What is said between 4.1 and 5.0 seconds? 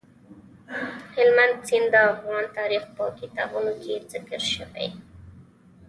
ذکر شوی دی.